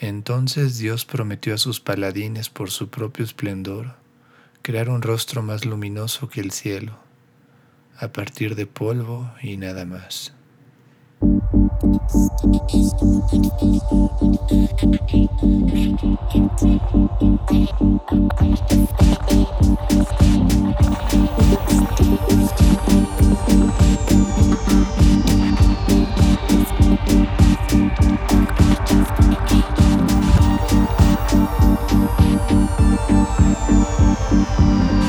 Entonces 0.00 0.78
Dios 0.78 1.04
prometió 1.04 1.54
a 1.54 1.58
sus 1.58 1.80
paladines 1.80 2.50
por 2.50 2.70
su 2.70 2.88
propio 2.88 3.24
esplendor 3.24 3.96
crear 4.62 4.90
un 4.90 5.02
rostro 5.02 5.42
más 5.42 5.64
luminoso 5.64 6.28
que 6.28 6.40
el 6.40 6.52
cielo, 6.52 6.98
a 7.98 8.08
partir 8.08 8.54
de 8.54 8.66
polvo 8.66 9.32
y 9.42 9.56
nada 9.56 9.84
más. 9.84 10.34
Thank 33.08 33.28
you. 35.00 35.07